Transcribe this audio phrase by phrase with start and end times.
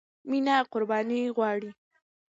[0.29, 1.71] مینه قربانی غواړي.